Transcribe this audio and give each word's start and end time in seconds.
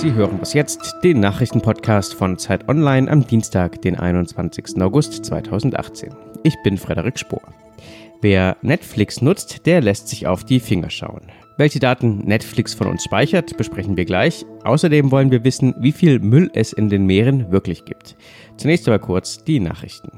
Sie 0.00 0.14
hören 0.14 0.40
was 0.40 0.54
jetzt, 0.54 0.96
den 1.04 1.20
Nachrichtenpodcast 1.20 2.14
von 2.14 2.38
Zeit 2.38 2.66
Online 2.70 3.10
am 3.10 3.26
Dienstag, 3.26 3.82
den 3.82 3.98
21. 3.98 4.80
August 4.80 5.26
2018. 5.26 6.14
Ich 6.42 6.56
bin 6.64 6.78
Frederik 6.78 7.18
Spohr. 7.18 7.42
Wer 8.22 8.56
Netflix 8.62 9.20
nutzt, 9.20 9.66
der 9.66 9.82
lässt 9.82 10.08
sich 10.08 10.26
auf 10.26 10.42
die 10.42 10.58
Finger 10.58 10.88
schauen. 10.88 11.30
Welche 11.58 11.80
Daten 11.80 12.20
Netflix 12.20 12.72
von 12.72 12.86
uns 12.86 13.04
speichert, 13.04 13.58
besprechen 13.58 13.98
wir 13.98 14.06
gleich. 14.06 14.46
Außerdem 14.64 15.10
wollen 15.10 15.30
wir 15.30 15.44
wissen, 15.44 15.74
wie 15.80 15.92
viel 15.92 16.18
Müll 16.18 16.50
es 16.54 16.72
in 16.72 16.88
den 16.88 17.04
Meeren 17.04 17.52
wirklich 17.52 17.84
gibt. 17.84 18.16
Zunächst 18.56 18.88
aber 18.88 19.00
kurz 19.00 19.44
die 19.44 19.60
Nachrichten. 19.60 20.12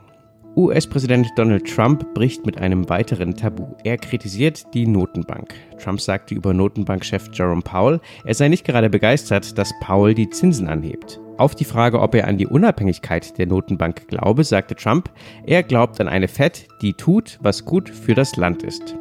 US-Präsident 0.55 1.29
Donald 1.37 1.67
Trump 1.67 2.13
bricht 2.13 2.45
mit 2.45 2.59
einem 2.59 2.87
weiteren 2.91 3.35
Tabu. 3.35 3.75
Er 3.85 3.97
kritisiert 3.97 4.63
die 4.75 4.87
Notenbank. 4.87 5.55
Trump 5.79 5.99
sagte 5.99 6.35
über 6.35 6.53
Notenbankchef 6.53 7.31
Jerome 7.33 7.63
Powell, 7.63 8.01
er 8.25 8.35
sei 8.35 8.49
nicht 8.49 8.67
gerade 8.67 8.91
begeistert, 8.91 9.57
dass 9.57 9.73
Powell 9.81 10.13
die 10.13 10.29
Zinsen 10.29 10.69
anhebt. 10.69 11.19
Auf 11.39 11.55
die 11.55 11.65
Frage, 11.65 12.01
ob 12.01 12.15
er 12.15 12.29
an 12.29 12.37
die 12.37 12.47
Unabhängigkeit 12.47 13.39
der 13.39 13.47
Notenbank 13.47 14.09
glaube, 14.09 14.45
sagte 14.45 14.75
Trump, 14.75 15.11
er 15.47 15.63
glaubt 15.63 15.99
an 16.03 16.09
eine 16.09 16.29
Fed, 16.29 16.69
die 16.83 16.93
tut, 16.93 17.39
was 17.41 17.65
gut 17.65 17.89
für 17.89 18.15
das 18.15 18.37
Land 18.37 18.63
ist. 18.63 18.95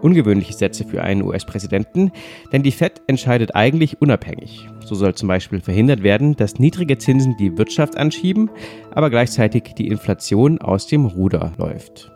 Ungewöhnliche 0.00 0.52
Sätze 0.52 0.84
für 0.84 1.02
einen 1.02 1.22
US-Präsidenten, 1.22 2.12
denn 2.52 2.62
die 2.62 2.72
Fed 2.72 3.00
entscheidet 3.06 3.54
eigentlich 3.54 4.00
unabhängig. 4.00 4.68
So 4.84 4.94
soll 4.94 5.14
zum 5.14 5.28
Beispiel 5.28 5.60
verhindert 5.60 6.02
werden, 6.02 6.36
dass 6.36 6.58
niedrige 6.58 6.98
Zinsen 6.98 7.36
die 7.36 7.56
Wirtschaft 7.58 7.96
anschieben, 7.96 8.50
aber 8.90 9.10
gleichzeitig 9.10 9.74
die 9.76 9.88
Inflation 9.88 10.60
aus 10.60 10.86
dem 10.86 11.04
Ruder 11.04 11.52
läuft. 11.58 12.10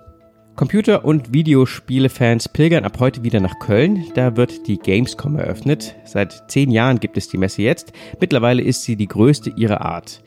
Computer- 0.54 1.06
und 1.06 1.32
Videospielefans 1.32 2.50
pilgern 2.50 2.84
ab 2.84 2.98
heute 3.00 3.24
wieder 3.24 3.40
nach 3.40 3.58
Köln. 3.58 4.04
Da 4.14 4.36
wird 4.36 4.66
die 4.66 4.76
Gamescom 4.76 5.36
eröffnet. 5.36 5.96
Seit 6.04 6.50
zehn 6.50 6.70
Jahren 6.70 7.00
gibt 7.00 7.16
es 7.16 7.28
die 7.28 7.38
Messe 7.38 7.62
jetzt. 7.62 7.92
Mittlerweile 8.20 8.62
ist 8.62 8.82
sie 8.82 8.96
die 8.96 9.08
größte 9.08 9.50
ihrer 9.56 9.80
Art. 9.80 10.22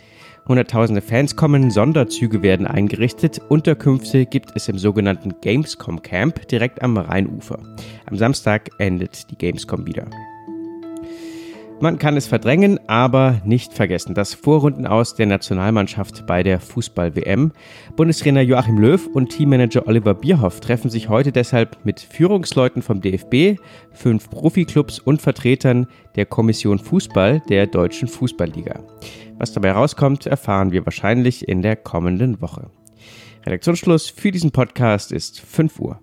Hunderttausende 0.47 1.01
Fans 1.01 1.35
kommen, 1.35 1.71
Sonderzüge 1.71 2.43
werden 2.43 2.67
eingerichtet, 2.67 3.41
Unterkünfte 3.49 4.27
gibt 4.27 4.51
es 4.55 4.69
im 4.69 4.77
sogenannten 4.77 5.33
Gamescom 5.41 6.03
Camp 6.03 6.47
direkt 6.49 6.83
am 6.83 6.97
Rheinufer. 6.97 7.57
Am 8.05 8.15
Samstag 8.15 8.69
endet 8.77 9.31
die 9.31 9.37
Gamescom 9.37 9.87
wieder. 9.87 10.05
Man 11.81 11.99
kann 11.99 12.15
es 12.15 12.25
verdrängen, 12.25 12.79
aber 12.87 13.41
nicht 13.43 13.73
vergessen. 13.73 14.15
Das 14.15 14.33
Vorrundenaus 14.33 15.13
der 15.15 15.25
Nationalmannschaft 15.25 16.25
bei 16.25 16.41
der 16.41 16.61
Fußball-WM. 16.61 17.51
Bundestrainer 17.97 18.41
Joachim 18.41 18.77
Löw 18.77 19.05
und 19.07 19.29
Teammanager 19.29 19.85
Oliver 19.85 20.13
Bierhoff 20.13 20.61
treffen 20.61 20.89
sich 20.89 21.09
heute 21.09 21.33
deshalb 21.33 21.77
mit 21.83 21.99
Führungsleuten 21.99 22.81
vom 22.81 23.01
DFB, 23.01 23.59
fünf 23.91 24.29
Profiklubs 24.29 24.99
und 24.99 25.21
Vertretern 25.21 25.87
der 26.15 26.25
Kommission 26.25 26.79
Fußball 26.79 27.41
der 27.49 27.67
Deutschen 27.67 28.07
Fußballliga. 28.07 28.79
Was 29.37 29.51
dabei 29.51 29.73
rauskommt, 29.73 30.25
erfahren 30.25 30.71
wir 30.71 30.85
wahrscheinlich 30.85 31.45
in 31.45 31.61
der 31.61 31.75
kommenden 31.75 32.41
Woche. 32.41 32.71
Redaktionsschluss 33.45 34.09
für 34.09 34.31
diesen 34.31 34.51
Podcast 34.51 35.11
ist 35.11 35.41
5 35.41 35.79
Uhr. 35.79 35.99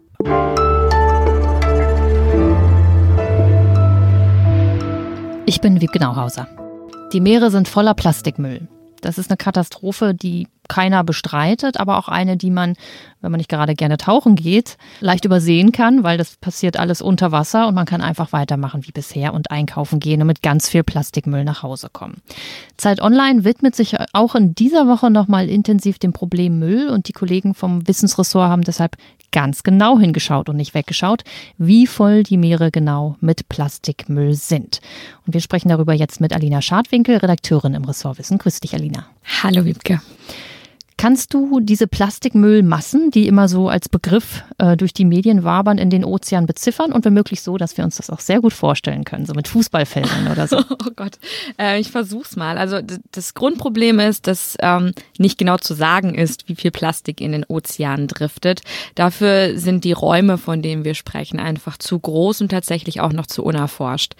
Ich 5.44 5.60
bin 5.60 5.80
Wiebke 5.80 5.98
Nauhauser. 5.98 6.46
Die 7.12 7.20
Meere 7.20 7.50
sind 7.50 7.66
voller 7.66 7.94
Plastikmüll. 7.94 8.68
Das 9.00 9.18
ist 9.18 9.28
eine 9.28 9.36
Katastrophe, 9.36 10.14
die 10.14 10.46
keiner 10.72 11.04
bestreitet, 11.04 11.78
aber 11.78 11.98
auch 11.98 12.08
eine, 12.08 12.38
die 12.38 12.50
man, 12.50 12.76
wenn 13.20 13.30
man 13.30 13.36
nicht 13.36 13.50
gerade 13.50 13.74
gerne 13.74 13.98
tauchen 13.98 14.36
geht, 14.36 14.78
leicht 15.00 15.26
übersehen 15.26 15.70
kann, 15.70 16.02
weil 16.02 16.16
das 16.16 16.36
passiert 16.36 16.78
alles 16.78 17.02
unter 17.02 17.30
Wasser 17.30 17.68
und 17.68 17.74
man 17.74 17.84
kann 17.84 18.00
einfach 18.00 18.32
weitermachen 18.32 18.86
wie 18.86 18.90
bisher 18.90 19.34
und 19.34 19.50
einkaufen 19.50 20.00
gehen 20.00 20.22
und 20.22 20.28
mit 20.28 20.40
ganz 20.40 20.70
viel 20.70 20.82
Plastikmüll 20.82 21.44
nach 21.44 21.62
Hause 21.62 21.90
kommen. 21.92 22.22
Zeit 22.78 23.02
Online 23.02 23.44
widmet 23.44 23.76
sich 23.76 23.98
auch 24.14 24.34
in 24.34 24.54
dieser 24.54 24.88
Woche 24.88 25.10
nochmal 25.10 25.50
intensiv 25.50 25.98
dem 25.98 26.14
Problem 26.14 26.58
Müll 26.58 26.88
und 26.88 27.06
die 27.06 27.12
Kollegen 27.12 27.52
vom 27.52 27.86
Wissensressort 27.86 28.48
haben 28.48 28.62
deshalb 28.62 28.96
ganz 29.30 29.64
genau 29.64 29.98
hingeschaut 29.98 30.48
und 30.48 30.56
nicht 30.56 30.72
weggeschaut, 30.72 31.22
wie 31.58 31.86
voll 31.86 32.22
die 32.22 32.38
Meere 32.38 32.70
genau 32.70 33.16
mit 33.20 33.48
Plastikmüll 33.50 34.34
sind. 34.34 34.80
Und 35.26 35.34
wir 35.34 35.42
sprechen 35.42 35.68
darüber 35.68 35.92
jetzt 35.92 36.20
mit 36.20 36.32
Alina 36.32 36.62
Schadwinkel, 36.62 37.18
Redakteurin 37.18 37.74
im 37.74 37.84
Ressort 37.84 38.18
Wissen. 38.18 38.38
Grüß 38.38 38.60
dich, 38.60 38.74
Alina. 38.74 39.06
Hallo, 39.42 39.66
Wiebke. 39.66 40.00
Kannst 41.02 41.34
du 41.34 41.58
diese 41.58 41.88
Plastikmüllmassen, 41.88 43.10
die 43.10 43.26
immer 43.26 43.48
so 43.48 43.68
als 43.68 43.88
Begriff 43.88 44.44
äh, 44.58 44.76
durch 44.76 44.92
die 44.92 45.04
Medien 45.04 45.42
wabern, 45.42 45.76
in 45.76 45.90
den 45.90 46.04
Ozean 46.04 46.46
beziffern 46.46 46.92
und 46.92 47.04
womöglich 47.04 47.42
so, 47.42 47.56
dass 47.56 47.76
wir 47.76 47.82
uns 47.82 47.96
das 47.96 48.08
auch 48.08 48.20
sehr 48.20 48.40
gut 48.40 48.52
vorstellen 48.52 49.02
können, 49.02 49.26
so 49.26 49.34
mit 49.34 49.48
Fußballfeldern 49.48 50.28
oder 50.30 50.46
so? 50.46 50.58
oh 50.70 50.90
Gott, 50.94 51.18
äh, 51.58 51.80
ich 51.80 51.90
versuch's 51.90 52.36
mal. 52.36 52.56
Also 52.56 52.78
das 53.10 53.34
Grundproblem 53.34 53.98
ist, 53.98 54.28
dass 54.28 54.56
ähm, 54.60 54.92
nicht 55.18 55.38
genau 55.38 55.56
zu 55.56 55.74
sagen 55.74 56.14
ist, 56.14 56.48
wie 56.48 56.54
viel 56.54 56.70
Plastik 56.70 57.20
in 57.20 57.32
den 57.32 57.44
Ozeanen 57.48 58.06
driftet. 58.06 58.60
Dafür 58.94 59.58
sind 59.58 59.82
die 59.82 59.90
Räume, 59.90 60.38
von 60.38 60.62
denen 60.62 60.84
wir 60.84 60.94
sprechen, 60.94 61.40
einfach 61.40 61.78
zu 61.78 61.98
groß 61.98 62.42
und 62.42 62.50
tatsächlich 62.50 63.00
auch 63.00 63.12
noch 63.12 63.26
zu 63.26 63.42
unerforscht. 63.42 64.12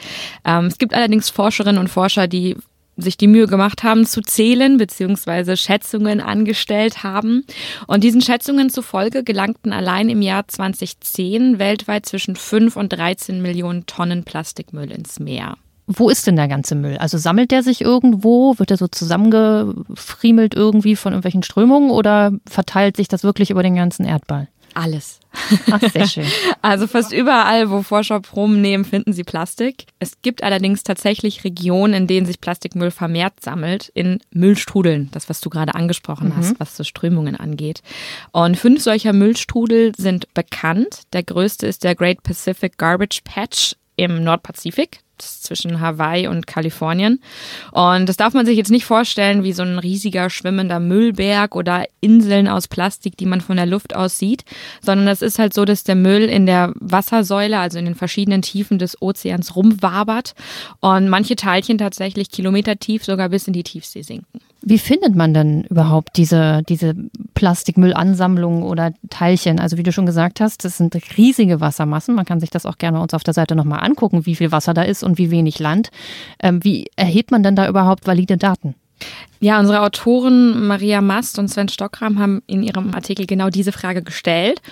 Ähm, 0.45 0.65
es 0.65 0.79
gibt 0.79 0.95
allerdings 0.95 1.31
Forscherinnen 1.31 1.79
und 1.79 1.91
Forscher, 1.91 2.27
die 2.27 2.57
sich 2.97 3.17
die 3.17 3.27
Mühe 3.27 3.47
gemacht 3.47 3.83
haben 3.83 4.07
zu 4.07 4.21
zählen 4.21 4.77
beziehungsweise 4.77 5.57
Schätzungen 5.57 6.21
angestellt 6.21 7.03
haben. 7.03 7.45
Und 7.87 8.05
diesen 8.05 8.21
Schätzungen 8.21 8.71
zufolge 8.71 9.25
gelangten 9.25 9.73
allein 9.73 10.09
im 10.09 10.23
Jahr 10.23 10.47
2010 10.47 11.59
weltweit 11.59 12.07
zwischen 12.07 12.37
5 12.37 12.77
und 12.77 12.93
13 12.93 13.41
Millionen 13.41 13.87
Tonnen 13.87 14.25
Plastikmüll 14.25 14.91
ins 14.91 15.19
Meer. 15.19 15.57
Wo 15.87 16.09
ist 16.09 16.27
denn 16.27 16.37
der 16.37 16.49
ganze 16.49 16.75
Müll? 16.75 16.97
Also 16.99 17.19
sammelt 17.19 17.51
der 17.51 17.63
sich 17.63 17.81
irgendwo? 17.81 18.59
Wird 18.59 18.71
er 18.71 18.77
so 18.77 18.87
zusammengefriemelt 18.87 20.55
irgendwie 20.55 20.95
von 20.97 21.13
irgendwelchen 21.13 21.43
Strömungen 21.43 21.91
oder 21.91 22.33
verteilt 22.47 22.97
sich 22.97 23.09
das 23.09 23.25
wirklich 23.25 23.51
über 23.51 23.63
den 23.63 23.75
ganzen 23.75 24.05
Erdball? 24.05 24.49
Alles. 24.75 25.21
Ach, 25.71 25.81
sehr 25.93 26.07
schön. 26.07 26.27
Also 26.63 26.87
fast 26.87 27.13
überall, 27.13 27.71
wo 27.71 27.83
Forscher 27.83 28.21
Proben 28.21 28.61
nehmen, 28.61 28.85
finden 28.85 29.13
sie 29.13 29.25
Plastik. 29.25 29.87
Es 29.99 30.23
gibt 30.23 30.45
allerdings 30.45 30.85
tatsächlich 30.85 31.43
Regionen, 31.43 31.95
in 31.95 32.07
denen 32.07 32.25
sich 32.25 32.41
Plastikmüll 32.41 32.93
vermehrt 32.93 33.41
sammelt, 33.41 33.91
in 33.95 34.21
Müllstrudeln. 34.31 35.09
Das, 35.11 35.29
was 35.29 35.41
du 35.41 35.51
gerade 35.51 35.75
angesprochen 35.75 36.29
mhm. 36.29 36.37
hast, 36.37 36.61
was 36.61 36.77
so 36.77 36.85
Strömungen 36.85 37.35
angeht. 37.35 37.83
Und 38.31 38.57
fünf 38.57 38.83
solcher 38.83 39.13
Müllstrudel 39.13 39.93
sind 39.97 40.33
bekannt. 40.35 41.03
Der 41.13 41.25
größte 41.25 41.67
ist 41.67 41.83
der 41.83 41.97
Great 41.97 42.23
Pacific 42.23 42.79
Garbage 42.79 43.23
Patch 43.25 43.75
im 43.97 44.23
Nordpazifik 44.23 45.01
zwischen 45.19 45.81
Hawaii 45.81 46.27
und 46.27 46.47
Kalifornien. 46.47 47.21
Und 47.71 48.09
das 48.09 48.17
darf 48.17 48.35
man 48.35 48.47
sich 48.47 48.57
jetzt 48.57 48.71
nicht 48.71 48.85
vorstellen 48.85 49.45
wie 49.45 49.53
so 49.53 49.63
ein 49.63 49.79
riesiger 49.79 50.31
schwimmender 50.31 50.81
Müllberg 50.81 51.55
oder 51.55 51.85
Inseln 52.01 52.49
aus 52.49 52.69
Plastik, 52.69 53.17
die 53.17 53.27
man 53.27 53.41
von 53.41 53.57
der 53.57 53.67
Luft 53.67 53.95
aus 53.95 54.19
sieht, 54.19 54.45
sondern 54.81 55.07
das 55.07 55.23
ist 55.23 55.39
halt 55.39 55.55
so, 55.55 55.65
dass 55.65 55.85
der 55.85 55.95
Müll 55.95 56.25
in 56.25 56.47
der 56.47 56.73
Wassersäule, 56.75 57.59
also 57.59 57.79
in 57.79 57.85
den 57.85 57.95
verschiedenen 57.95 58.43
Tiefen 58.43 58.79
des 58.79 59.01
Ozeans 59.01 59.55
rumwabert 59.55 60.35
und 60.81 61.09
manche 61.09 61.37
Teilchen 61.37 61.79
tatsächlich 61.79 62.31
kilometertief 62.31 63.05
sogar 63.05 63.29
bis 63.29 63.47
in 63.47 63.53
die 63.53 63.65
Tiefsee 63.65 64.03
sinken. 64.03 64.41
Wie 64.65 64.79
findet 64.79 65.15
man 65.15 65.35
denn 65.35 65.65
überhaupt 65.65 66.17
diese, 66.17 66.63
diese 66.69 66.95
Plastikmüllansammlungen 67.35 68.63
oder 68.63 68.93
Teilchen? 69.11 69.59
Also 69.59 69.77
wie 69.77 69.83
du 69.83 69.93
schon 69.93 70.07
gesagt 70.07 70.41
hast, 70.41 70.65
das 70.65 70.79
sind 70.79 70.95
riesige 71.17 71.61
Wassermassen. 71.61 72.15
Man 72.15 72.25
kann 72.25 72.41
sich 72.41 72.51
das 72.51 72.67
auch 72.67 72.79
gerne 72.79 73.01
uns 73.01 73.15
auf 73.15 73.25
der 73.25 73.35
Seite 73.35 73.55
nochmal 73.55 73.85
angucken, 73.85 74.27
wie 74.27 74.37
viel 74.37 74.53
Wasser 74.53 74.75
da 74.75 74.83
ist 74.83 75.03
und 75.03 75.19
wie 75.19 75.31
wenig 75.31 75.59
Land. 75.59 75.91
Ähm, 76.41 76.63
wie 76.63 76.87
erhebt 76.97 77.31
man 77.31 77.43
denn 77.43 77.57
da 77.57 77.69
überhaupt 77.69 78.07
valide 78.07 78.37
Daten? 78.37 78.75
Ja, 79.41 79.59
unsere 79.59 79.81
Autoren 79.83 80.67
Maria 80.69 81.01
Mast 81.01 81.39
und 81.39 81.49
Sven 81.49 81.69
Stockram 81.69 82.21
haben 82.21 82.43
in 82.47 82.63
ihrem 82.63 82.95
Artikel 82.95 83.27
genau 83.27 83.51
diese 83.51 83.73
Frage 83.73 84.03
gestellt 84.03 84.63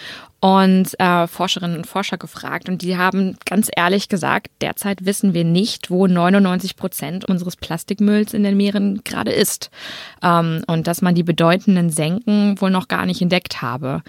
und 0.41 0.99
äh, 0.99 1.27
Forscherinnen 1.27 1.77
und 1.77 1.87
Forscher 1.87 2.17
gefragt. 2.17 2.69
Und 2.69 2.83
die 2.83 2.97
haben 2.97 3.37
ganz 3.45 3.71
ehrlich 3.75 4.09
gesagt, 4.09 4.49
derzeit 4.63 5.05
wissen 5.05 5.35
wir 5.35 5.45
nicht, 5.45 5.91
wo 5.91 6.07
99 6.07 6.77
Prozent 6.77 7.27
unseres 7.27 7.57
Plastikmülls 7.57 8.33
in 8.33 8.43
den 8.43 8.57
Meeren 8.57 9.03
gerade 9.05 9.33
ist. 9.33 9.71
Ähm, 10.23 10.63
und 10.67 10.87
dass 10.87 11.03
man 11.03 11.15
die 11.15 11.23
bedeutenden 11.23 11.91
Senken 11.91 12.61
wohl 12.61 12.71
noch 12.71 12.89
gar 12.89 13.05
nicht 13.05 13.21
entdeckt 13.21 13.61
habe 13.61 14.03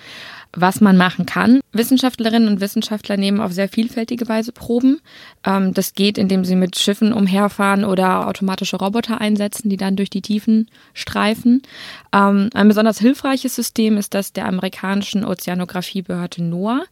was 0.54 0.82
man 0.82 0.98
machen 0.98 1.26
kann. 1.26 1.62
Wissenschaftlerinnen 1.72 2.50
und 2.50 2.62
Wissenschaftler 2.62 3.18
nehmen 3.18 3.40
auf 3.40 3.54
sehr 3.54 3.70
vielfältige 3.70 4.28
Weise 4.28 4.52
Proben. 4.52 5.00
Ähm, 5.46 5.74
das 5.74 5.94
geht, 5.94 6.18
indem 6.18 6.44
sie 6.44 6.56
mit 6.56 6.78
Schiffen 6.78 7.14
umherfahren 7.14 7.86
oder 7.86 8.28
automatische 8.28 8.78
Roboter 8.78 9.22
einsetzen, 9.22 9.70
die 9.70 9.78
dann 9.78 9.96
durch 9.96 10.10
die 10.10 10.22
Tiefen 10.22 10.70
streifen. 10.94 11.62
Ähm, 12.14 12.50
ein 12.54 12.68
besonders 12.68 13.00
hilfreiches 13.00 13.56
System 13.56 13.98
ist 13.98 14.14
das 14.14 14.34
der 14.34 14.48
amerikanischen 14.48 15.24
Ozeanografiebehörde 15.24 16.21
NOAA. 16.38 16.84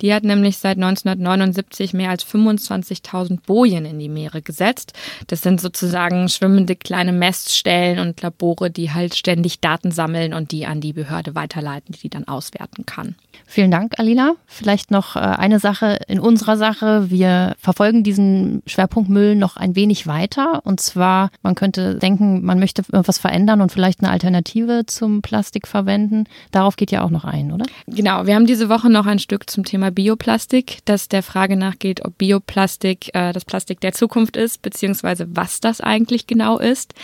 Die 0.00 0.12
hat 0.14 0.24
nämlich 0.24 0.58
seit 0.58 0.76
1979 0.76 1.92
mehr 1.92 2.10
als 2.10 2.26
25.000 2.26 3.40
Bojen 3.46 3.84
in 3.84 3.98
die 3.98 4.08
Meere 4.08 4.42
gesetzt. 4.42 4.94
Das 5.26 5.42
sind 5.42 5.60
sozusagen 5.60 6.28
schwimmende 6.28 6.76
kleine 6.76 7.12
Messstellen 7.12 7.98
und 7.98 8.20
Labore, 8.22 8.70
die 8.70 8.92
halt 8.92 9.14
ständig 9.14 9.60
Daten 9.60 9.90
sammeln 9.90 10.34
und 10.34 10.52
die 10.52 10.66
an 10.66 10.80
die 10.80 10.92
Behörde 10.92 11.34
weiterleiten, 11.34 11.94
die 11.94 12.06
die 12.06 12.10
dann 12.10 12.28
auswerten 12.28 12.86
kann. 12.86 13.16
Vielen 13.48 13.70
Dank, 13.70 13.98
Alina. 13.98 14.34
Vielleicht 14.46 14.90
noch 14.90 15.16
äh, 15.16 15.20
eine 15.20 15.60
Sache 15.60 15.98
in 16.08 16.18
unserer 16.18 16.56
Sache. 16.56 17.10
Wir 17.10 17.54
verfolgen 17.58 18.02
diesen 18.02 18.62
Schwerpunkt 18.66 19.08
Müll 19.08 19.36
noch 19.36 19.56
ein 19.56 19.76
wenig 19.76 20.06
weiter. 20.06 20.60
Und 20.64 20.80
zwar, 20.80 21.30
man 21.42 21.54
könnte 21.54 21.96
denken, 21.96 22.44
man 22.44 22.58
möchte 22.58 22.82
was 22.88 23.18
verändern 23.18 23.60
und 23.60 23.70
vielleicht 23.70 24.00
eine 24.00 24.10
Alternative 24.10 24.84
zum 24.86 25.22
Plastik 25.22 25.68
verwenden. 25.68 26.24
Darauf 26.50 26.76
geht 26.76 26.90
ja 26.90 27.04
auch 27.04 27.10
noch 27.10 27.24
ein, 27.24 27.52
oder? 27.52 27.66
Genau. 27.86 28.26
Wir 28.26 28.34
haben 28.34 28.46
diese 28.46 28.68
Woche 28.68 28.75
noch 28.84 29.06
ein 29.06 29.20
Stück 29.20 29.48
zum 29.48 29.64
Thema 29.64 29.90
Bioplastik, 29.90 30.78
das 30.84 31.08
der 31.08 31.22
Frage 31.22 31.56
nachgeht, 31.56 32.04
ob 32.04 32.18
Bioplastik 32.18 33.14
äh, 33.14 33.32
das 33.32 33.44
Plastik 33.44 33.80
der 33.80 33.92
Zukunft 33.92 34.36
ist, 34.36 34.62
beziehungsweise 34.62 35.26
was 35.30 35.60
das 35.60 35.80
eigentlich 35.80 36.26
genau 36.26 36.58
ist. 36.58 36.94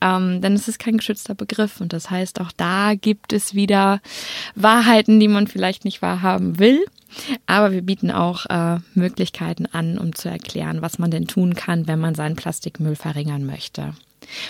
Ähm, 0.00 0.40
denn 0.40 0.54
es 0.54 0.66
ist 0.66 0.78
kein 0.78 0.96
geschützter 0.96 1.34
Begriff. 1.34 1.80
Und 1.80 1.92
das 1.92 2.10
heißt, 2.10 2.40
auch 2.40 2.52
da 2.56 2.94
gibt 2.94 3.34
es 3.34 3.54
wieder 3.54 4.00
Wahrheiten, 4.54 5.20
die 5.20 5.28
man 5.28 5.46
vielleicht 5.46 5.84
nicht 5.84 5.90
nicht 5.90 6.02
wahrhaben 6.02 6.60
will. 6.60 6.84
Aber 7.46 7.72
wir 7.72 7.82
bieten 7.82 8.12
auch 8.12 8.46
äh, 8.46 8.78
Möglichkeiten 8.94 9.66
an, 9.66 9.98
um 9.98 10.14
zu 10.14 10.28
erklären, 10.28 10.80
was 10.80 11.00
man 11.00 11.10
denn 11.10 11.26
tun 11.26 11.54
kann, 11.54 11.88
wenn 11.88 11.98
man 11.98 12.14
seinen 12.14 12.36
Plastikmüll 12.36 12.94
verringern 12.94 13.44
möchte. 13.44 13.94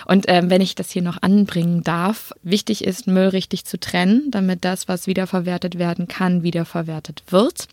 Und 0.06 0.28
äh, 0.28 0.42
wenn 0.44 0.60
ich 0.60 0.74
das 0.74 0.90
hier 0.90 1.02
noch 1.02 1.22
anbringen 1.22 1.82
darf, 1.82 2.32
wichtig 2.42 2.84
ist, 2.84 3.06
Müll 3.06 3.28
richtig 3.28 3.64
zu 3.64 3.78
trennen, 3.78 4.30
damit 4.30 4.64
das, 4.64 4.88
was 4.88 5.06
wiederverwertet 5.06 5.78
werden 5.78 6.08
kann, 6.08 6.42
wiederverwertet 6.42 7.22
wird. 7.30 7.68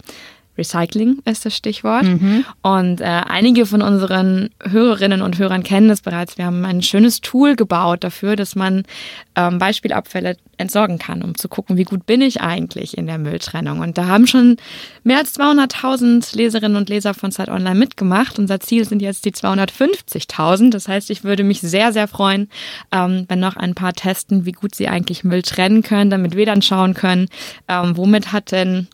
Recycling 0.57 1.19
ist 1.25 1.45
das 1.45 1.55
Stichwort. 1.55 2.03
Mhm. 2.03 2.45
Und 2.61 3.01
äh, 3.01 3.05
einige 3.05 3.65
von 3.65 3.81
unseren 3.81 4.49
Hörerinnen 4.63 5.21
und 5.21 5.37
Hörern 5.37 5.63
kennen 5.63 5.87
das 5.87 6.01
bereits. 6.01 6.37
Wir 6.37 6.45
haben 6.45 6.65
ein 6.65 6.81
schönes 6.81 7.21
Tool 7.21 7.55
gebaut 7.55 8.03
dafür, 8.03 8.35
dass 8.35 8.55
man 8.55 8.83
ähm, 9.35 9.59
Beispielabfälle 9.59 10.37
entsorgen 10.57 10.97
kann, 10.97 11.21
um 11.21 11.35
zu 11.35 11.47
gucken, 11.47 11.77
wie 11.77 11.83
gut 11.83 12.05
bin 12.05 12.21
ich 12.21 12.41
eigentlich 12.41 12.97
in 12.97 13.05
der 13.05 13.17
Mülltrennung. 13.19 13.79
Und 13.79 13.97
da 13.97 14.07
haben 14.07 14.27
schon 14.27 14.57
mehr 15.03 15.19
als 15.19 15.37
200.000 15.37 16.35
Leserinnen 16.35 16.77
und 16.77 16.89
Leser 16.89 17.13
von 17.13 17.31
Zeit 17.31 17.49
Online 17.49 17.75
mitgemacht. 17.75 18.39
Unser 18.39 18.59
Ziel 18.59 18.85
sind 18.85 19.01
jetzt 19.01 19.25
die 19.25 19.31
250.000. 19.31 20.71
Das 20.71 20.87
heißt, 20.87 21.09
ich 21.11 21.23
würde 21.23 21.43
mich 21.43 21.61
sehr, 21.61 21.93
sehr 21.93 22.07
freuen, 22.07 22.49
ähm, 22.91 23.25
wenn 23.27 23.39
noch 23.39 23.55
ein 23.55 23.75
paar 23.75 23.93
testen, 23.93 24.45
wie 24.45 24.51
gut 24.51 24.73
sie 24.73 24.87
eigentlich 24.87 25.23
Müll 25.23 25.43
trennen 25.43 25.83
können, 25.83 26.09
damit 26.09 26.35
wir 26.35 26.45
dann 26.45 26.61
schauen 26.61 26.93
können, 26.93 27.27
ähm, 27.67 27.95
womit 27.95 28.31
hat 28.31 28.51
denn 28.51 28.87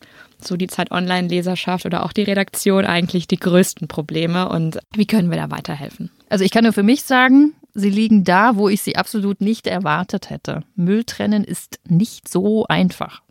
so 0.45 0.57
die 0.57 0.67
Zeit 0.67 0.91
Online-Leserschaft 0.91 1.85
oder 1.85 2.05
auch 2.05 2.13
die 2.13 2.23
Redaktion 2.23 2.85
eigentlich 2.85 3.27
die 3.27 3.39
größten 3.39 3.87
Probleme 3.87 4.49
und 4.49 4.79
wie 4.95 5.05
können 5.05 5.29
wir 5.29 5.37
da 5.37 5.51
weiterhelfen? 5.51 6.11
Also 6.29 6.43
ich 6.43 6.51
kann 6.51 6.63
nur 6.63 6.73
für 6.73 6.83
mich 6.83 7.03
sagen, 7.03 7.53
sie 7.73 7.89
liegen 7.89 8.23
da, 8.23 8.55
wo 8.55 8.69
ich 8.69 8.81
sie 8.81 8.95
absolut 8.95 9.41
nicht 9.41 9.67
erwartet 9.67 10.29
hätte. 10.29 10.63
Müll 10.75 11.03
trennen 11.03 11.43
ist 11.43 11.79
nicht 11.87 12.27
so 12.27 12.65
einfach. 12.67 13.21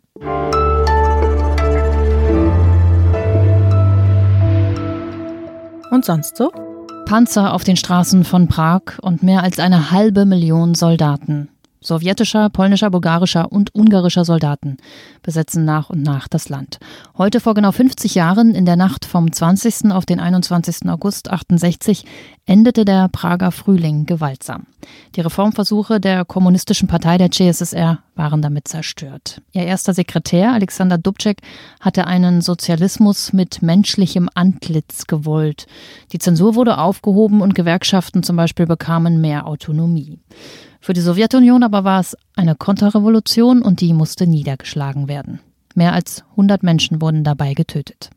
Und 5.91 6.05
sonst 6.05 6.37
so? 6.37 6.51
Panzer 7.05 7.53
auf 7.53 7.63
den 7.63 7.75
Straßen 7.75 8.23
von 8.23 8.47
Prag 8.47 8.99
und 9.01 9.23
mehr 9.23 9.43
als 9.43 9.59
eine 9.59 9.91
halbe 9.91 10.25
Million 10.25 10.73
Soldaten 10.73 11.49
sowjetischer, 11.83 12.49
polnischer, 12.49 12.89
bulgarischer 12.89 13.51
und 13.51 13.73
ungarischer 13.75 14.25
Soldaten 14.25 14.77
besetzen 15.21 15.65
nach 15.65 15.89
und 15.89 16.03
nach 16.03 16.27
das 16.27 16.49
Land. 16.49 16.79
Heute 17.17 17.39
vor 17.39 17.53
genau 17.53 17.71
50 17.71 18.15
Jahren, 18.15 18.55
in 18.55 18.65
der 18.65 18.75
Nacht 18.75 19.05
vom 19.05 19.31
20. 19.31 19.91
auf 19.91 20.05
den 20.05 20.19
21. 20.19 20.89
August 20.89 21.29
68, 21.29 22.05
endete 22.45 22.85
der 22.85 23.07
Prager 23.09 23.51
Frühling 23.51 24.05
gewaltsam. 24.05 24.67
Die 25.15 25.21
Reformversuche 25.21 25.99
der 25.99 26.25
Kommunistischen 26.25 26.87
Partei 26.87 27.17
der 27.17 27.31
CSSR 27.31 27.99
waren 28.15 28.41
damit 28.41 28.67
zerstört. 28.67 29.41
Ihr 29.53 29.63
erster 29.63 29.93
Sekretär, 29.93 30.51
Alexander 30.51 30.97
Dubček, 30.97 31.37
hatte 31.79 32.05
einen 32.05 32.41
Sozialismus 32.41 33.31
mit 33.33 33.61
menschlichem 33.61 34.29
Antlitz 34.33 35.07
gewollt. 35.07 35.67
Die 36.11 36.19
Zensur 36.19 36.55
wurde 36.55 36.77
aufgehoben 36.77 37.41
und 37.41 37.55
Gewerkschaften 37.55 38.23
zum 38.23 38.35
Beispiel 38.35 38.65
bekamen 38.65 39.21
mehr 39.21 39.47
Autonomie. 39.47 40.19
Für 40.81 40.93
die 40.93 41.01
Sowjetunion 41.01 41.63
aber 41.63 41.85
war 41.85 42.01
es 42.01 42.17
eine 42.35 42.55
Konterrevolution 42.55 43.61
und 43.61 43.79
die 43.79 43.93
musste 43.93 44.27
niedergeschlagen 44.27 45.07
werden. 45.07 45.39
Mehr 45.75 45.93
als 45.93 46.23
100 46.31 46.61
Menschen 46.61 47.01
wurden 47.01 47.23
dabei 47.23 47.53
getötet. 47.53 48.09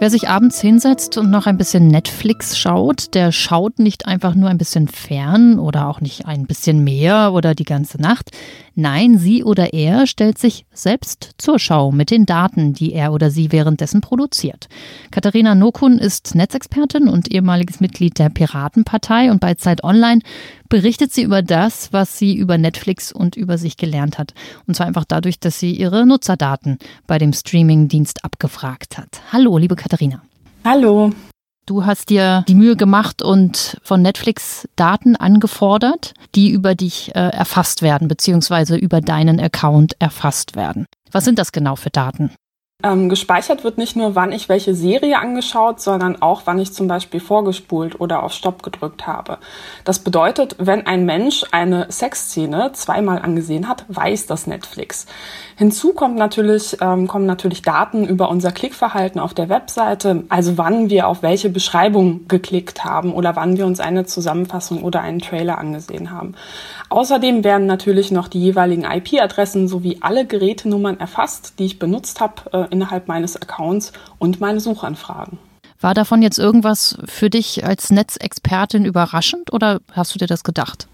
Wer 0.00 0.08
sich 0.08 0.30
abends 0.30 0.58
hinsetzt 0.62 1.18
und 1.18 1.28
noch 1.28 1.46
ein 1.46 1.58
bisschen 1.58 1.86
Netflix 1.86 2.56
schaut, 2.56 3.14
der 3.14 3.32
schaut 3.32 3.78
nicht 3.78 4.06
einfach 4.06 4.34
nur 4.34 4.48
ein 4.48 4.56
bisschen 4.56 4.88
fern 4.88 5.58
oder 5.58 5.88
auch 5.88 6.00
nicht 6.00 6.24
ein 6.24 6.46
bisschen 6.46 6.82
mehr 6.82 7.34
oder 7.34 7.54
die 7.54 7.64
ganze 7.64 8.00
Nacht. 8.00 8.30
Nein, 8.74 9.18
sie 9.18 9.44
oder 9.44 9.74
er 9.74 10.06
stellt 10.06 10.38
sich 10.38 10.64
selbst 10.72 11.32
zur 11.36 11.58
Schau 11.58 11.92
mit 11.92 12.10
den 12.10 12.24
Daten, 12.24 12.72
die 12.72 12.94
er 12.94 13.12
oder 13.12 13.30
sie 13.30 13.52
währenddessen 13.52 14.00
produziert. 14.00 14.70
Katharina 15.10 15.54
Nokun 15.54 15.98
ist 15.98 16.34
Netzexpertin 16.34 17.06
und 17.06 17.30
ehemaliges 17.30 17.80
Mitglied 17.80 18.18
der 18.18 18.30
Piratenpartei 18.30 19.30
und 19.30 19.40
bei 19.40 19.52
Zeit 19.52 19.84
Online 19.84 20.22
berichtet 20.70 21.12
sie 21.12 21.22
über 21.22 21.42
das, 21.42 21.92
was 21.92 22.16
sie 22.16 22.34
über 22.34 22.56
Netflix 22.56 23.12
und 23.12 23.36
über 23.36 23.58
sich 23.58 23.76
gelernt 23.76 24.18
hat. 24.18 24.32
Und 24.66 24.74
zwar 24.74 24.86
einfach 24.86 25.04
dadurch, 25.04 25.38
dass 25.38 25.58
sie 25.58 25.72
ihre 25.72 26.06
Nutzerdaten 26.06 26.78
bei 27.06 27.18
dem 27.18 27.34
Streamingdienst 27.34 28.24
abgefragt 28.24 28.96
hat. 28.96 29.20
Hallo, 29.32 29.58
liebe 29.58 29.76
Katharina. 29.76 30.22
Hallo. 30.64 31.12
Du 31.66 31.84
hast 31.84 32.08
dir 32.08 32.44
die 32.48 32.54
Mühe 32.54 32.74
gemacht 32.74 33.22
und 33.22 33.78
von 33.82 34.00
Netflix 34.00 34.66
Daten 34.76 35.14
angefordert, 35.14 36.14
die 36.34 36.50
über 36.50 36.74
dich 36.74 37.14
äh, 37.14 37.28
erfasst 37.28 37.82
werden, 37.82 38.08
beziehungsweise 38.08 38.76
über 38.76 39.00
deinen 39.00 39.38
Account 39.38 39.94
erfasst 39.98 40.56
werden. 40.56 40.86
Was 41.12 41.24
sind 41.24 41.38
das 41.38 41.52
genau 41.52 41.76
für 41.76 41.90
Daten? 41.90 42.30
Ähm, 42.82 43.08
gespeichert 43.08 43.64
wird 43.64 43.78
nicht 43.78 43.96
nur, 43.96 44.14
wann 44.14 44.32
ich 44.32 44.48
welche 44.48 44.74
Serie 44.74 45.18
angeschaut, 45.18 45.80
sondern 45.80 46.22
auch, 46.22 46.42
wann 46.46 46.58
ich 46.58 46.72
zum 46.72 46.88
Beispiel 46.88 47.20
vorgespult 47.20 48.00
oder 48.00 48.22
auf 48.22 48.32
Stopp 48.32 48.62
gedrückt 48.62 49.06
habe. 49.06 49.38
Das 49.84 49.98
bedeutet, 49.98 50.56
wenn 50.58 50.86
ein 50.86 51.04
Mensch 51.04 51.44
eine 51.50 51.86
Sexszene 51.90 52.72
zweimal 52.72 53.20
angesehen 53.20 53.68
hat, 53.68 53.84
weiß 53.88 54.26
das 54.26 54.46
Netflix. 54.46 55.06
Hinzu 55.56 55.92
kommt 55.92 56.16
natürlich, 56.16 56.78
ähm, 56.80 57.06
kommen 57.06 57.26
natürlich 57.26 57.60
Daten 57.60 58.06
über 58.06 58.30
unser 58.30 58.50
Klickverhalten 58.50 59.20
auf 59.20 59.34
der 59.34 59.50
Webseite, 59.50 60.24
also 60.30 60.56
wann 60.56 60.88
wir 60.88 61.06
auf 61.06 61.22
welche 61.22 61.50
Beschreibung 61.50 62.28
geklickt 62.28 62.84
haben 62.84 63.12
oder 63.12 63.36
wann 63.36 63.58
wir 63.58 63.66
uns 63.66 63.78
eine 63.78 64.06
Zusammenfassung 64.06 64.82
oder 64.82 65.02
einen 65.02 65.18
Trailer 65.18 65.58
angesehen 65.58 66.10
haben. 66.10 66.34
Außerdem 66.88 67.44
werden 67.44 67.66
natürlich 67.66 68.10
noch 68.10 68.28
die 68.28 68.40
jeweiligen 68.40 68.84
IP-Adressen 68.84 69.68
sowie 69.68 69.98
alle 70.00 70.26
Gerätenummern 70.26 70.98
erfasst, 70.98 71.58
die 71.58 71.66
ich 71.66 71.78
benutzt 71.78 72.20
habe 72.20 72.34
äh, 72.52 72.69
innerhalb 72.70 73.08
meines 73.08 73.36
Accounts 73.36 73.92
und 74.18 74.40
meine 74.40 74.60
Suchanfragen. 74.60 75.38
War 75.80 75.94
davon 75.94 76.20
jetzt 76.22 76.38
irgendwas 76.38 76.98
für 77.06 77.30
dich 77.30 77.64
als 77.64 77.90
Netzexpertin 77.90 78.84
überraschend 78.84 79.52
oder 79.52 79.80
hast 79.92 80.14
du 80.14 80.18
dir 80.18 80.26
das 80.26 80.44
gedacht? 80.44 80.88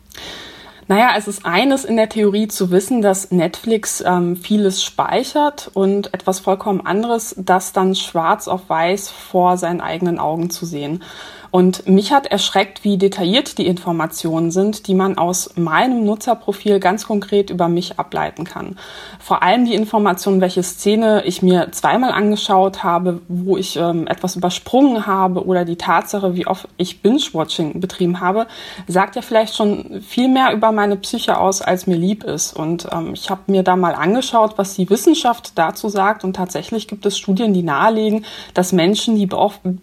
Naja, 0.89 1.15
es 1.17 1.27
ist 1.27 1.45
eines 1.45 1.85
in 1.85 1.97
der 1.97 2.09
Theorie 2.09 2.47
zu 2.47 2.71
wissen, 2.71 3.03
dass 3.03 3.33
Netflix 3.33 4.05
ähm, 4.07 4.37
vieles 4.37 4.85
speichert 4.85 5.69
und 5.75 6.15
etwas 6.15 6.39
vollkommen 6.39 6.87
anderes, 6.87 7.35
das 7.37 7.73
dann 7.73 7.97
schwarz 7.97 8.47
auf 8.47 8.69
weiß 8.69 9.11
vor 9.11 9.57
seinen 9.57 9.81
eigenen 9.81 10.21
Augen 10.21 10.49
zu 10.51 10.65
sehen. 10.65 11.03
Und 11.51 11.89
mich 11.89 12.13
hat 12.13 12.27
erschreckt, 12.27 12.85
wie 12.85 12.99
detailliert 12.99 13.59
die 13.59 13.67
Informationen 13.67 14.51
sind, 14.51 14.87
die 14.87 14.95
man 14.95 15.19
aus 15.19 15.57
meinem 15.57 16.05
Nutzerprofil 16.05 16.81
ganz 16.81 17.07
konkret 17.07 17.51
über 17.51 17.69
mich 17.69 17.99
ableiten 17.99 18.45
kann. 18.45 18.77
Vor 19.19 19.43
allem 19.43 19.65
die 19.65 19.75
Information, 19.75 20.41
welche 20.41 20.63
Szene 20.63 21.25
ich 21.25 21.43
mir 21.43 21.73
zweimal 21.73 22.13
angeschaut 22.13 22.83
habe, 22.83 23.21
wo 23.29 23.57
ich 23.57 23.77
ähm, 23.77 24.07
etwas 24.07 24.37
übersprungen 24.37 25.07
habe 25.07 25.45
oder 25.45 25.65
die 25.65 25.77
Tatsache, 25.77 26.35
wie 26.35 26.47
oft 26.47 26.69
ich 26.77 27.03
Binge-Watching 27.03 27.81
betrieben 27.81 28.21
habe, 28.21 28.47
sagt 28.87 29.17
ja 29.17 29.23
vielleicht 29.23 29.55
schon 29.55 30.03
viel 30.03 30.29
mehr 30.29 30.53
über 30.53 30.73
meine 30.73 30.97
Psyche 30.97 31.39
aus, 31.39 31.63
als 31.63 31.87
mir 31.87 31.97
lieb 31.97 32.25
ist. 32.25 32.57
Und 32.57 32.89
ähm, 32.93 33.13
ich 33.15 33.31
habe 33.31 33.43
mir 33.47 33.63
da 33.63 33.77
mal 33.77 33.95
angeschaut, 33.95 34.55
was 34.57 34.75
die 34.75 34.89
Wissenschaft 34.91 35.53
dazu 35.57 35.89
sagt. 35.89 36.25
Und 36.25 36.35
tatsächlich 36.37 36.89
gibt 36.89 37.07
es 37.07 37.19
Studien, 37.19 37.53
die 37.53 37.63
nahelegen, 37.63 38.25
dass 38.55 38.73
Menschen, 38.73 39.17
die 39.17 39.29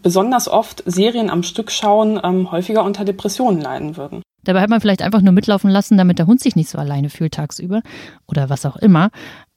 besonders 0.01 0.47
oft 0.47 0.83
Serien 0.85 1.29
am 1.29 1.43
Stück 1.53 1.71
schauen, 1.71 2.19
ähm, 2.23 2.51
häufiger 2.51 2.83
unter 2.83 3.05
Depressionen 3.05 3.61
leiden 3.61 3.95
würden. 3.95 4.23
Dabei 4.43 4.61
hat 4.61 4.69
man 4.69 4.81
vielleicht 4.81 5.03
einfach 5.03 5.21
nur 5.21 5.33
mitlaufen 5.33 5.69
lassen, 5.69 5.97
damit 5.97 6.17
der 6.17 6.25
Hund 6.25 6.41
sich 6.41 6.55
nicht 6.55 6.69
so 6.69 6.77
alleine 6.79 7.09
fühlt 7.09 7.35
tagsüber 7.35 7.81
oder 8.27 8.49
was 8.49 8.65
auch 8.65 8.75
immer. 8.77 9.11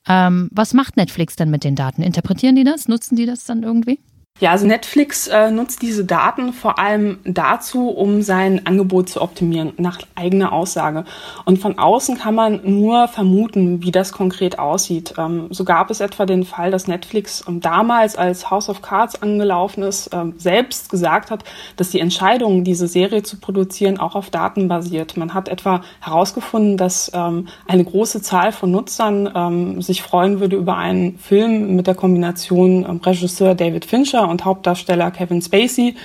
Ähm, 0.06 0.50
was 0.52 0.74
macht 0.74 0.96
Netflix 0.96 1.36
denn 1.36 1.50
mit 1.50 1.64
den 1.64 1.74
Daten? 1.74 2.02
Interpretieren 2.02 2.54
die 2.54 2.64
das? 2.64 2.86
Nutzen 2.86 3.16
die 3.16 3.26
das 3.26 3.44
dann 3.44 3.62
irgendwie? 3.62 3.98
Ja, 4.38 4.50
also 4.50 4.66
Netflix 4.66 5.28
äh, 5.28 5.50
nutzt 5.50 5.80
diese 5.80 6.04
Daten 6.04 6.52
vor 6.52 6.78
allem 6.78 7.20
dazu, 7.24 7.88
um 7.88 8.20
sein 8.20 8.66
Angebot 8.66 9.08
zu 9.08 9.22
optimieren, 9.22 9.72
nach 9.78 10.00
eigener 10.14 10.52
Aussage. 10.52 11.06
Und 11.46 11.58
von 11.58 11.78
außen 11.78 12.18
kann 12.18 12.34
man 12.34 12.60
nur 12.64 13.08
vermuten, 13.08 13.82
wie 13.82 13.90
das 13.90 14.12
konkret 14.12 14.58
aussieht. 14.58 15.14
Ähm, 15.16 15.46
so 15.48 15.64
gab 15.64 15.90
es 15.90 16.00
etwa 16.00 16.26
den 16.26 16.44
Fall, 16.44 16.70
dass 16.70 16.86
Netflix 16.86 17.44
ähm, 17.48 17.62
damals, 17.62 18.16
als 18.16 18.50
House 18.50 18.68
of 18.68 18.82
Cards 18.82 19.22
angelaufen 19.22 19.82
ist, 19.82 20.10
ähm, 20.12 20.34
selbst 20.36 20.90
gesagt 20.90 21.30
hat, 21.30 21.42
dass 21.76 21.88
die 21.88 22.00
Entscheidung, 22.00 22.62
diese 22.62 22.88
Serie 22.88 23.22
zu 23.22 23.38
produzieren, 23.38 23.98
auch 23.98 24.14
auf 24.14 24.28
Daten 24.28 24.68
basiert. 24.68 25.16
Man 25.16 25.32
hat 25.32 25.48
etwa 25.48 25.80
herausgefunden, 26.00 26.76
dass 26.76 27.10
ähm, 27.14 27.48
eine 27.66 27.84
große 27.84 28.20
Zahl 28.20 28.52
von 28.52 28.70
Nutzern 28.70 29.32
ähm, 29.34 29.80
sich 29.80 30.02
freuen 30.02 30.40
würde 30.40 30.56
über 30.56 30.76
einen 30.76 31.18
Film 31.18 31.74
mit 31.74 31.86
der 31.86 31.94
Kombination 31.94 32.84
ähm, 32.86 33.00
Regisseur 33.02 33.54
David 33.54 33.86
Fincher 33.86 34.25
und 34.28 34.44
Hauptdarsteller 34.44 35.10
Kevin 35.10 35.42
Spacey. 35.42 35.96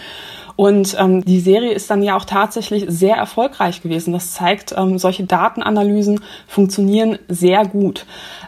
Und 0.56 0.96
ähm, 1.00 1.24
die 1.24 1.40
Serie 1.40 1.72
ist 1.72 1.90
dann 1.90 2.04
ja 2.04 2.16
auch 2.18 2.26
tatsächlich 2.26 2.86
sehr 2.88 3.16
erfolgreich 3.16 3.82
gewesen. 3.82 4.14
Das 4.14 4.34
zeigt, 4.34 4.76
ähm, 4.78 4.98
solche 4.98 5.24
Datenanalysen 5.24 6.20
funktionieren 6.48 7.18
sehr 7.28 7.66
gut. 7.66 8.06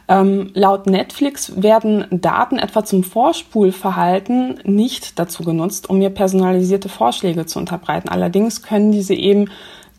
Ähm, 0.08 0.52
laut 0.54 0.86
Netflix 0.86 1.54
werden 1.62 2.06
Daten 2.12 2.60
etwa 2.60 2.84
zum 2.84 3.04
Vorspulverhalten 3.04 4.60
nicht 4.66 5.18
dazu 5.18 5.44
genutzt, 5.44 5.90
um 5.90 5.98
mir 5.98 6.10
personalisierte 6.10 6.90
Vorschläge 6.90 7.46
zu 7.46 7.58
unterbreiten. 7.58 8.10
Allerdings 8.10 8.62
können 8.62 8.92
diese 8.92 9.16
eben 9.16 9.50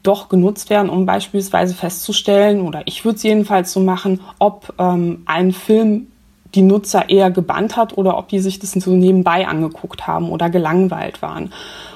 doch 0.03 0.29
genutzt 0.29 0.69
werden, 0.71 0.91
um 0.91 1.07
beispielsweise 1.07 1.75
festzustellen, 1.75 2.61
oder 2.61 2.83
ich 2.85 3.05
würde 3.05 3.17
es 3.17 3.23
jedenfalls 3.23 3.73
so 3.73 3.81
machen, 3.81 4.21
ob 4.39 4.75
ähm, 4.79 5.23
ein 5.25 5.53
Film 5.53 6.09
die 6.55 6.63
Nutzer 6.63 7.11
eher 7.11 7.31
gebannt 7.31 7.77
hat 7.77 7.97
oder 7.99 8.19
ob 8.19 8.29
die 8.29 8.41
sich 8.41 8.59
das 8.59 8.73
so 8.73 8.91
nebenbei 8.91 9.47
angeguckt 9.47 10.07
haben 10.07 10.31
oder 10.31 10.51
gelangweilt 10.51 11.23
waren. 11.23 11.53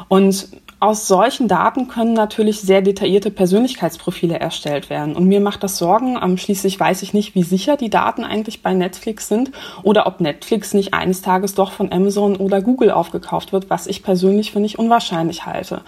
Und 0.09 0.49
aus 0.81 1.09
solchen 1.09 1.49
Daten 1.49 1.89
können 1.89 2.13
natürlich 2.13 2.61
sehr 2.61 2.83
detaillierte 2.83 3.33
Persönlichkeitsprofile 3.33 4.39
erstellt 4.39 4.91
werden. 4.91 5.17
Und 5.17 5.27
mir 5.27 5.41
macht 5.41 5.65
das 5.65 5.77
Sorgen. 5.77 6.17
Ähm, 6.23 6.39
schließlich 6.39 6.79
weiß 6.79 7.03
ich 7.03 7.13
nicht, 7.13 7.35
wie 7.35 7.43
sicher 7.43 7.77
die 7.77 7.91
Daten 7.91 8.23
eigentlich 8.23 8.63
bei 8.63 8.75
Netflix 8.75 9.27
sind 9.27 9.51
oder 9.83 10.07
ob 10.07 10.21
Netflix 10.21 10.75
nicht 10.75 10.95
eines 10.95 11.21
Tages 11.21 11.55
doch 11.55 11.73
von 11.73 11.93
Amazon 11.93 12.37
oder 12.37 12.63
Google 12.63 12.93
aufgekauft 12.93 13.53
wird, 13.53 13.71
was 13.71 13.89
ich 13.89 14.05
persönlich 14.05 14.53
für 14.53 14.61
nicht 14.61 14.79
unwahrscheinlich 14.79 15.47
halte. 15.47 15.83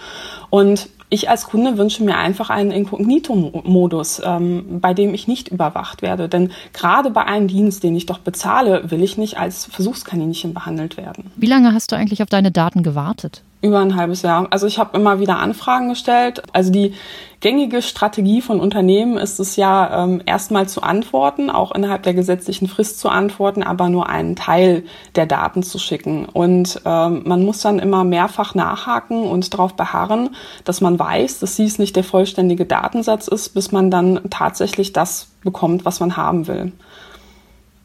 Und 0.49 0.89
ich 1.11 1.29
als 1.29 1.45
Kunde 1.45 1.77
wünsche 1.77 2.03
mir 2.03 2.17
einfach 2.17 2.49
einen 2.49 2.71
Inkognito-Modus, 2.71 4.21
ähm, 4.25 4.79
bei 4.79 4.93
dem 4.93 5.13
ich 5.13 5.27
nicht 5.27 5.49
überwacht 5.49 6.01
werde. 6.01 6.29
Denn 6.29 6.51
gerade 6.71 7.11
bei 7.11 7.25
einem 7.25 7.49
Dienst, 7.49 7.83
den 7.83 7.95
ich 7.95 8.05
doch 8.05 8.19
bezahle, 8.19 8.89
will 8.89 9.03
ich 9.03 9.17
nicht 9.17 9.37
als 9.37 9.65
Versuchskaninchen 9.65 10.53
behandelt 10.53 10.95
werden. 10.95 11.29
Wie 11.35 11.47
lange 11.47 11.73
hast 11.73 11.91
du 11.91 11.97
eigentlich 11.97 12.23
auf 12.23 12.29
deine 12.29 12.51
Daten 12.51 12.81
gewartet? 12.81 13.43
Über 13.61 13.79
ein 13.79 13.95
halbes 13.95 14.23
Jahr. 14.23 14.47
Also 14.49 14.65
ich 14.65 14.79
habe 14.79 14.97
immer 14.97 15.19
wieder 15.19 15.37
Anfragen 15.37 15.89
gestellt. 15.89 16.41
Also 16.51 16.71
die 16.71 16.95
gängige 17.41 17.83
Strategie 17.83 18.41
von 18.41 18.59
Unternehmen 18.59 19.17
ist 19.17 19.39
es 19.39 19.55
ja, 19.55 20.03
ähm, 20.03 20.21
erstmal 20.25 20.67
zu 20.67 20.81
antworten, 20.81 21.51
auch 21.51 21.71
innerhalb 21.71 22.01
der 22.01 22.15
gesetzlichen 22.15 22.67
Frist 22.67 22.99
zu 22.99 23.09
antworten, 23.09 23.61
aber 23.61 23.89
nur 23.89 24.07
einen 24.07 24.35
Teil 24.35 24.83
der 25.15 25.27
Daten 25.27 25.61
zu 25.61 25.77
schicken. 25.77 26.25
Und 26.25 26.81
ähm, 26.85 27.21
man 27.25 27.43
muss 27.43 27.61
dann 27.61 27.77
immer 27.77 28.03
mehrfach 28.03 28.55
nachhaken 28.55 29.23
und 29.23 29.53
darauf 29.53 29.75
beharren, 29.75 30.35
dass 30.63 30.81
man 30.81 30.97
weiß, 30.97 31.39
dass 31.39 31.55
dies 31.55 31.77
nicht 31.77 31.95
der 31.95 32.03
vollständige 32.03 32.65
Datensatz 32.65 33.27
ist, 33.27 33.49
bis 33.49 33.71
man 33.71 33.91
dann 33.91 34.21
tatsächlich 34.31 34.93
das 34.93 35.27
bekommt, 35.43 35.85
was 35.85 35.99
man 35.99 36.15
haben 36.15 36.47
will. 36.47 36.71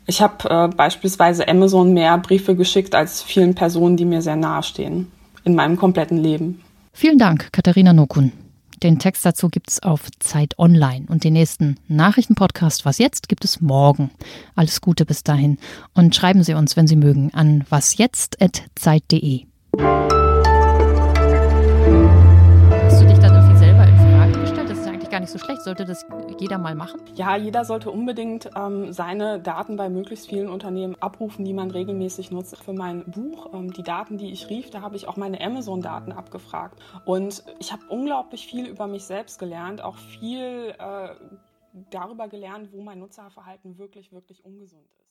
Ich 0.07 0.23
habe 0.23 0.49
äh, 0.49 0.69
beispielsweise 0.69 1.49
Amazon 1.49 1.93
mehr 1.93 2.17
Briefe 2.17 2.55
geschickt 2.55 2.95
als 2.95 3.23
vielen 3.23 3.55
Personen, 3.55 3.97
die 3.97 4.05
mir 4.05 4.23
sehr 4.23 4.37
nahestehen 4.37 5.11
in 5.47 5.55
meinem 5.55 5.77
kompletten 5.77 6.19
Leben. 6.19 6.61
Vielen 6.93 7.19
Dank, 7.19 7.53
Katharina 7.53 7.93
Nokun. 7.95 8.33
Den 8.83 8.99
Text 8.99 9.25
dazu 9.25 9.49
gibt 9.49 9.71
es 9.71 9.83
auf 9.83 10.11
Zeit 10.19 10.59
Online 10.59 11.07
und 11.09 11.25
den 11.25 11.33
nächsten 11.33 11.77
Nachrichtenpodcast 11.89 12.85
Was 12.85 12.99
jetzt 12.99 13.29
gibt 13.29 13.45
es 13.45 13.63
morgen. 13.63 14.11
Alles 14.55 14.83
Gute 14.83 15.07
bis 15.07 15.23
dahin 15.23 15.57
und 15.95 16.15
schreiben 16.15 16.43
Sie 16.43 16.53
uns, 16.53 16.77
wenn 16.77 16.87
Sie 16.87 16.97
mögen, 16.97 17.33
an 17.33 17.65
wasjetzt.zeit.de. 17.71 19.47
nicht 25.27 25.33
so 25.33 25.45
schlecht. 25.45 25.63
Sollte 25.63 25.85
das 25.85 26.07
jeder 26.39 26.59
mal 26.59 26.75
machen? 26.75 27.01
Ja, 27.15 27.37
jeder 27.37 27.65
sollte 27.65 27.91
unbedingt 27.91 28.51
ähm, 28.57 28.93
seine 28.93 29.41
Daten 29.41 29.77
bei 29.77 29.89
möglichst 29.89 30.29
vielen 30.29 30.49
Unternehmen 30.49 30.95
abrufen, 31.01 31.45
die 31.45 31.53
man 31.53 31.71
regelmäßig 31.71 32.31
nutzt. 32.31 32.57
Für 32.63 32.73
mein 32.73 33.05
Buch, 33.11 33.53
ähm, 33.53 33.73
die 33.73 33.83
Daten, 33.83 34.19
die 34.19 34.31
ich 34.33 34.49
rief, 34.49 34.71
da 34.71 34.83
habe 34.83 34.97
ich 34.97 35.09
auch 35.09 35.17
meine 35.17 35.41
Amazon-Daten 35.41 36.13
abgefragt. 36.13 36.81
Und 37.05 37.43
ich 37.59 37.73
habe 37.73 37.83
unglaublich 37.89 38.47
viel 38.47 38.67
über 38.67 38.87
mich 38.87 39.05
selbst 39.05 39.39
gelernt, 39.39 39.83
auch 39.83 39.97
viel 39.97 40.75
äh, 40.79 41.09
darüber 41.91 42.29
gelernt, 42.29 42.73
wo 42.73 42.83
mein 42.83 43.01
Nutzerverhalten 43.01 43.79
wirklich, 43.79 44.13
wirklich 44.13 44.45
ungesund 44.45 44.87
ist. 44.97 45.06